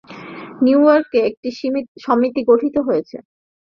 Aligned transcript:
New 0.63 0.79
ইয়র্কে 0.85 1.19
একটি 1.29 1.49
সমিতি 2.05 2.41
গঠিত 2.49 2.75
হয়েছে। 2.87 3.17